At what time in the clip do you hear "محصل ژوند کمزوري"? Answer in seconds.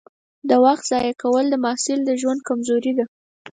1.65-2.93